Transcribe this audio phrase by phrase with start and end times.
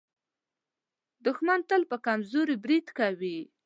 [1.25, 3.37] دښمن تل پر کمزوري برید کوي